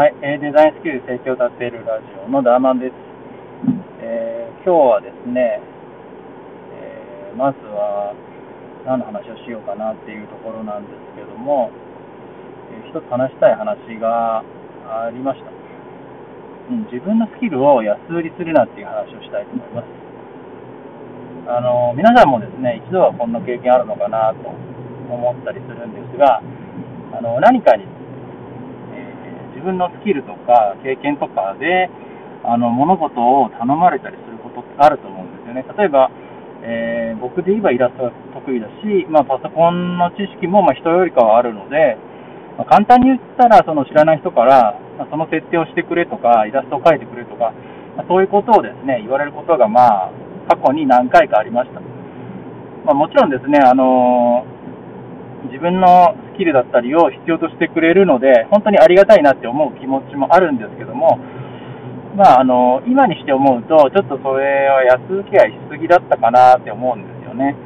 [0.00, 2.96] はい、えー、デザインスキル成長を立てるラジオのダーマンです。
[4.00, 5.60] えー、今日はですね、
[6.72, 8.16] えー、まずは
[8.88, 11.68] 何の話をしようかなっていうところなんですけども、
[12.72, 14.40] えー、一つ話したい話が
[14.88, 16.88] ありました、うん。
[16.88, 19.84] 自分のスキルを安売りするなっていう話をしたいと思います。
[21.44, 26.40] あの皆さんもですね、一度はこんな経験あるのかなと思ったりするんですが、
[27.12, 27.84] あの何かに
[29.60, 31.92] 自分のスキルとか経験とかで
[32.42, 35.64] あの物事を頼まれたりすることってあると思うんですよね。
[35.76, 36.08] 例えば、
[36.64, 42.00] えー、僕で言えばイラストが得意だし、まあ、パソコンの知識もま人よりかはあるので、
[42.56, 47.52] まあ、簡単に言ったらその知らない人から、まあ、その設定をしてくれとか、イラストを描いてくれとか、
[47.98, 50.10] まそういうことをですね言われることが、まあ、
[50.48, 51.80] 過去に何回かありました。
[52.86, 54.59] まもちろんですね、あのー
[55.48, 61.18] 自分のスキルだったりを必要としてくれるので、本当にありがたいなって思う気持ちもあるんですけども、
[62.16, 67.56] まあ、あの今にして思うと、ちょっとそれは安請け合いしすぎだったかなって思うんですよね。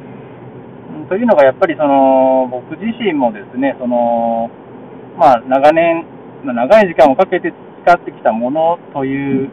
[1.09, 4.49] というのが、やっぱりその僕自身もですね、その
[5.17, 6.05] まあ、長年、
[6.43, 7.53] 長い時間をかけて
[7.83, 9.49] 使ってきたものという、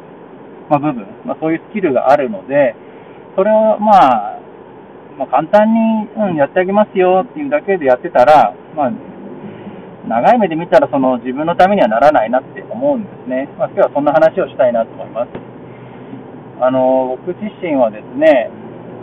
[0.68, 2.74] まあ、部分、まあ、そういうスキルがあるので、
[3.36, 4.31] それをまあ
[5.22, 8.92] まあ、簡単に、うん、やってあげますよっていうだけでやってたら、まあ、
[10.08, 13.48] 長い目で見たらその自分のためにはならないなって思うんですね。
[13.56, 15.30] まあ、今日はそんな話をしたいなと思います。
[16.60, 18.50] あの僕自身はですね、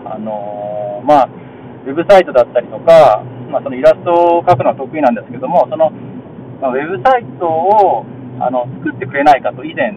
[0.03, 1.29] あのまあ、
[1.87, 5.89] ウェブサイトだったりとか、まあ、そのイラストを描くのは得意なんですけども、その、
[6.59, 8.03] まあ、ウェブサイトを
[8.43, 9.95] あの作ってくれないかと以前、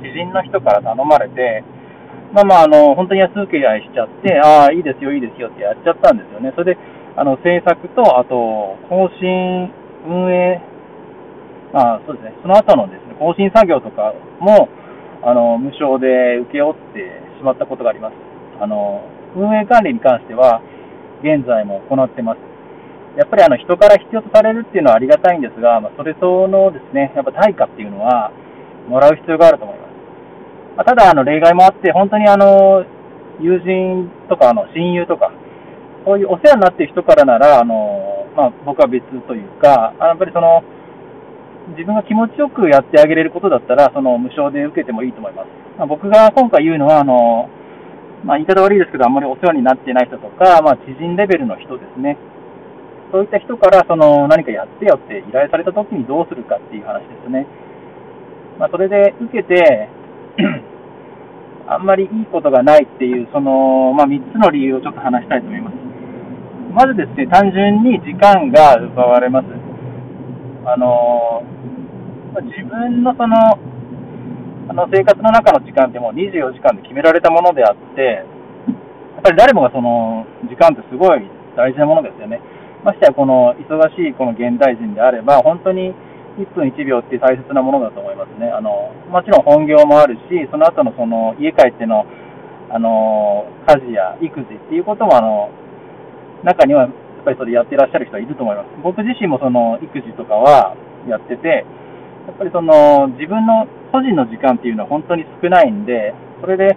[0.00, 1.64] 知人の人から頼まれて、
[2.32, 6.52] まあまあ、あの、本当に安請け合いしちゃって、ああ、いいですよ、いいですよってやっちゃったんですよね。
[6.54, 6.80] それで、
[7.16, 9.72] あの、制作と、あと、更新、
[10.06, 10.62] 運営、
[11.72, 14.68] まあ、そうですね、その後のですね、更新作業とかも、
[15.22, 18.14] あの、無償で請け負ってしまったことがあります。
[18.60, 19.02] あの、
[19.34, 20.62] 運営管理に関しては、
[21.22, 22.38] 現在も行ってます。
[23.16, 28.30] やっぱりあの人から必要とされるっていうのはありがたいんですが、まあ、それ相応のですね、やっぱ対価っていうのは、
[28.88, 29.79] もらう必要があると思い
[30.80, 30.84] ます。
[30.84, 32.84] まただ、あの、例外もあって、本当にあの、
[33.40, 35.32] 友人とか、あの、親友とか、
[36.04, 40.62] そういうお世話になっている人からなら、あの、まあ、僕は別というか、やっぱりその、
[41.76, 45.48] 自分が気持ちよくやってあげれることだったら、その無償で受けてもいいと思います。
[45.78, 47.48] まあ、僕が今回言うのは、あの、
[48.24, 52.16] まあ、言い方悪いですけど、あんまりお世話になってない人とか、まあ、知人レベルの人ですね。
[53.12, 57.46] そういった人から、その、何かやってよって依頼された時にどうするかっていう話ですね。
[58.58, 59.88] まあ、それで受けて
[61.70, 65.76] あんまりいいことがないっていう、その、まあ、3つの理由をちょっと話したいと思います。
[66.74, 69.46] まずですね、単純に時間が奪われます。
[70.66, 71.46] あの、
[72.42, 73.36] 自分のその、
[74.68, 78.22] あの生活の中の時間ってもう24時間で決められたものであって、や
[79.18, 81.22] っぱり誰もがその時間ってすごい
[81.56, 82.40] 大事なものですよね。
[82.82, 85.94] ましてやこの忙しいこの現代人であれば、本当に
[86.38, 88.48] 1分1秒って大切なものだと思いますね。
[88.48, 92.06] あのもちろん本業もあるし、その後のその家帰っての
[92.70, 95.50] あの家事や育児っていうこともあの
[96.44, 96.92] 中にはやっ
[97.24, 98.68] ぱりそれやってらっしゃる人はいると思います。
[98.82, 100.76] 僕自身もその育児とかは
[101.08, 101.66] やってて、
[102.26, 106.76] やっぱりその自分の個人の時間っていうのは本当に少ないんで、それで、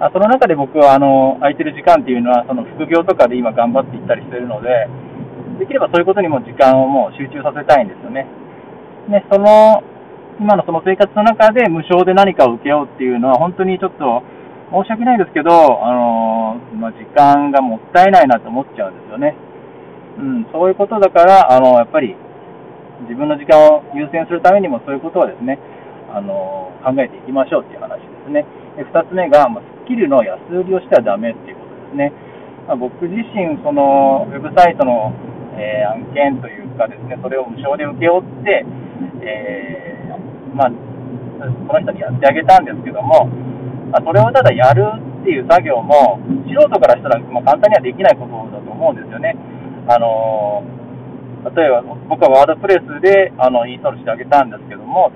[0.00, 4.88] あその中で僕はあの空いてる時間っていうのは、その副業とかで今頑張っていったりしてるので、
[5.58, 8.26] できればそういうことにも時間をもう集中させたいんですよね。
[9.08, 9.82] ね、その、
[10.38, 14.22] 今のその生活の中で無償で何かを受けようっていうのは、本当にちょっと
[14.70, 19.34] 申し訳ないですけど、あのまあ、時間がもったいないなと思っちゃうんですよね。
[20.18, 22.14] うん、そういうことだから、あのやっぱり
[23.08, 25.58] 自分の時間を優先するためにもそういうことはですね、
[26.12, 28.44] あの考えていきましょうっていう話ですね。
[28.76, 32.12] で2つ目が、まあ、スキルの安売りをしてはダメっていうことですね。
[32.68, 35.14] まあ、僕自身、そのウェブサイトの、
[35.56, 38.66] えー、案件というかですね、それを無償で請け負って、
[39.22, 40.70] えー、まあ、
[41.68, 43.26] この人にやってあげたんですけども、
[43.90, 44.84] まあ、それをただやる
[45.22, 49.36] っていう作業も、素人からしたら、ま簡単にはできないことだと思うんですよね。
[49.88, 50.62] あの
[51.54, 55.12] 例えば、僕はワードプレスであのインストールしてあげたんですけども、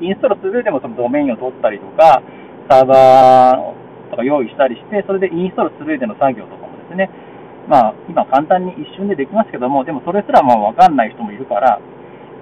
[0.00, 2.22] インストールするでもそのドメインを取ったりとか、
[2.70, 7.10] サーバーとか用意したりして、それでインストールする上での作業とかもですね、
[7.68, 11.80] まあ、今簡単に一瞬でできますけども、でもそれすらまあ分かんない人もいるから、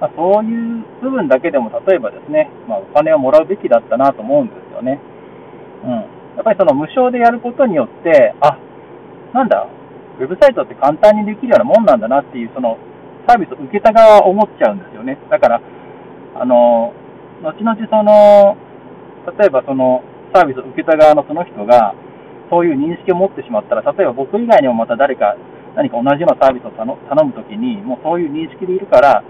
[0.04, 5.00] まあ、そういう部分だけでも、例えばですね、まあ、お金をもらうべきだったなと思うんですよね。
[5.82, 5.90] うん。
[5.90, 6.00] や
[6.40, 8.58] っぱりその無償でやることによって、あ、
[9.32, 9.66] なんだ、
[10.20, 12.76] ウェブサイトって簡単にできるようなもんなんだなっていう、その
[13.26, 15.16] サービスを受けた側は思っちゃうんですよね。
[15.30, 15.62] だから、
[16.36, 16.92] あの、
[17.42, 18.58] 後々その、
[19.40, 20.04] 例えばその
[20.34, 21.94] サービスを受けた側のその人が、
[22.50, 25.34] そういう認識を持ってしまったら、例えば僕以外にもまた誰か、
[25.74, 29.24] 何か同じようなサービスを頼むときに、もうそういう認識でいるから、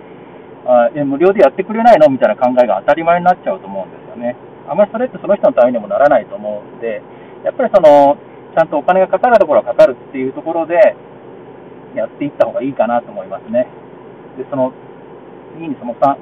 [0.66, 2.08] あえ無料でやってくれないの？
[2.08, 4.36] みたいな考えが当たり前になっちゃうと思うんですよね。
[4.68, 7.02] あまりそれってその人のためにもならないと思うんで、
[7.44, 8.16] やっぱりその、
[8.56, 10.96] ちゃんとお金がかかるところはかかるっていうところで、
[11.94, 13.68] やっていった方がいいかなと思いますね。
[14.38, 14.72] で、その、
[15.54, 16.16] 次にその3、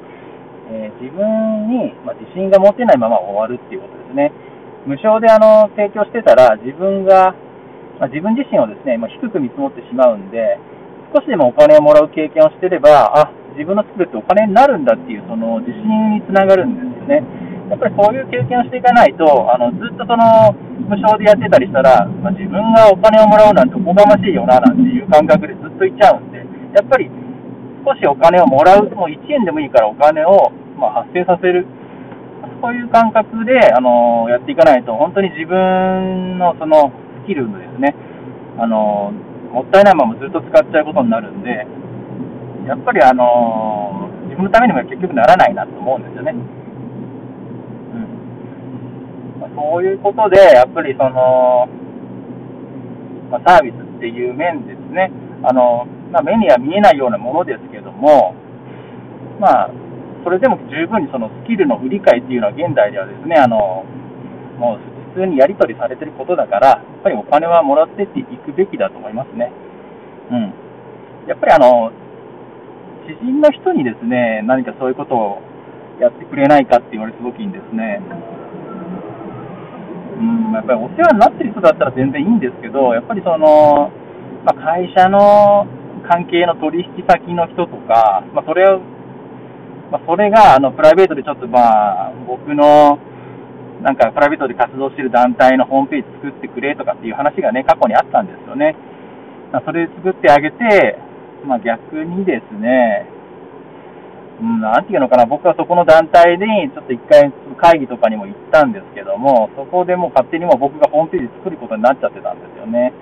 [0.72, 4.32] えー、自分に、ま自信が持てないまま終わるっていうことですね。
[4.86, 7.34] 無償であの提供してたら、自分が、
[8.00, 10.58] まあ、自分自身をですね、ま、低く見積もってしまうんで、
[11.14, 17.24] 少しでもお金をもらう経験をしてれば、あ自分の作るってお金になるんだっていうその自信につながるんですよね。
[17.70, 20.52] やっぱりそういう経験をしていかないと、あのずっとその
[20.88, 26.38] 無償でやってたりしたら、まあ、自分がお金をもらうなんておこがましいよななんていう感覚でずっといっちゃうんで、
[26.74, 27.08] やっぱり
[27.84, 31.66] 少しお金をもらう、もう1円でもいいからお金をまあ発生させる。
[32.60, 36.92] そういう感覚で、あのやっていかないと、本当に自分のその
[37.24, 37.94] スキルのですね、
[38.58, 39.12] あの
[39.52, 41.66] もったいないままずっと使っちゃうことになるんで、
[42.66, 46.32] やっぱりあの自分のためにも結局ならないなと思うんですよね。
[46.32, 46.38] うん
[49.40, 51.68] まあ、そういうことで、やっぱりその、
[53.30, 55.10] まあ、サービスっていう面ですね、
[55.42, 58.34] あのまあ、目には見えないようなものですけども、
[59.40, 59.70] まあ、
[60.24, 63.84] それでも十分にそのスキルの売り買いっていうのは現代ではですね、あの
[64.58, 64.78] もう
[65.14, 69.50] 普通にやり取りされてることだから、やっぱりお金はもらってっていくべきだと思いますね。
[70.30, 70.54] うん。
[71.28, 71.92] やっぱりあの、
[73.06, 75.42] 知人の人にですね、何かそういうことを
[76.00, 78.00] やってくれないかって言われたときにですね、
[80.18, 83.90] うん、やっぱりお世話になってる人だったら全然いいんですけど、やっぱりその、
[84.44, 85.66] まあ、会社の
[86.08, 88.80] 関係の取引先の人とか、まあ、それを、
[89.90, 92.98] まあ、それがあのプライベートでちょっとまあ、僕の
[93.82, 98.76] なんかプライベートで活動している団体のホームページ作ってくれとかっていう話がね、過去にあったんですよね。
[99.52, 100.98] ま、それ作ってあげて、
[101.44, 103.06] まあ、逆にですね、
[104.40, 112.92] うん、なんていうのかな、僕はそこの団体にちょっと一回会議とかにも行ったんですけども、そこでもう勝手にも僕がホームページ作ることになっちゃってたんですよね。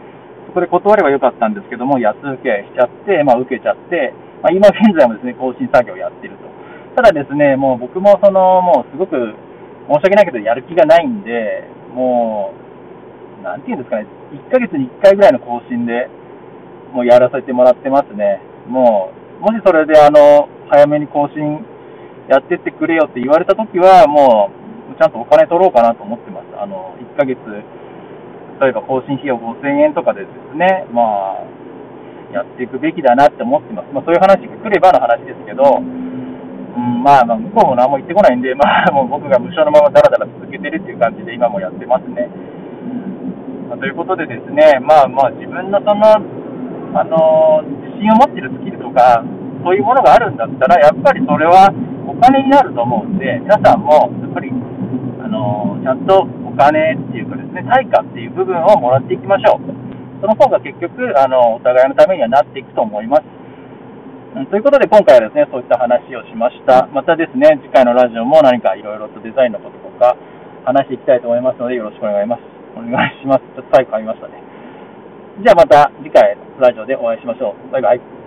[0.46, 6.48] そこで断ればよかったんですけども、安請け合いしちゃって、まあ、受けちゃって、まあ、今現在もですね、更新作業をやってると。
[6.96, 9.14] ただですね、もう僕もその、もうすごく
[9.88, 11.64] 申し訳ないけど、やる気がないんで、
[11.94, 12.52] も
[13.40, 16.10] う、なんていうんですかね、1ヶ月に1回ぐらいの更新で、
[16.92, 18.42] もうやらせてもらってますね。
[18.68, 21.64] もう、もしそれであの、早めに更新
[22.28, 24.50] やってってくれよって言われたときは、も
[24.92, 26.46] う、ちゃんとお金取ろうかなと思ってます。
[26.60, 27.38] あの、1ヶ月、
[28.60, 31.60] 例えば更新費用5000円とかでですね、まあ、
[32.32, 33.88] やっていくべきだなって思ってます。
[33.92, 42.28] まあ、そういう話が来ればの話ですけど、うん、まあ、まあ、向こうも何も言ってこないんで、まあ、もう僕が無償のままダラダラ続けてるっていう感じで今もやってますね。
[43.70, 46.39] ま、ということでですね、まあまあ自分のその
[46.94, 49.22] あの自信を持ってるスキルとか、
[49.62, 51.70] そういうものがあるんだったら、やっぱりそれは
[52.08, 54.50] お金になると思うんで、皆さんもやっぱり、
[55.22, 59.60] あのちゃんとお金っていうかですね、対価っていう部分をもらっていきましょう。
[60.20, 63.22] その方が結局、あのお互いのためにはなっていくと思います。
[64.50, 66.86] ということで、今回はですね、そういった話をしました。
[66.92, 70.16] またですね、次回のラジオも何かいろいろとデザインのこととか
[70.64, 72.42] 話していきたいと思いますので、よろしくお願いします。
[72.76, 73.42] お願いします。
[73.56, 74.49] ちょっと最後噛みましたね。
[75.42, 77.72] じゃあまた次回ラジオでお会いしましょう。
[77.72, 78.19] バイバイ。